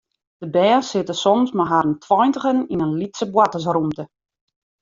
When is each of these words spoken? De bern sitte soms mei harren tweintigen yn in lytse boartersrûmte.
De 0.37 0.49
bern 0.55 0.81
sitte 0.89 1.15
soms 1.21 1.51
mei 1.57 1.67
harren 1.71 2.01
tweintigen 2.05 2.59
yn 2.73 2.83
in 2.85 2.97
lytse 2.99 3.25
boartersrûmte. 3.33 4.03